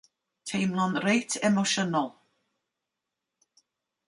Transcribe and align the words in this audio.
Teimlo'n 0.51 0.95
reit 1.03 1.35
emosiynol. 1.49 2.09